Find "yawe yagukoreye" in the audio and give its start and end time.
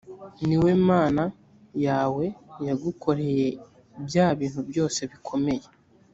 1.85-3.47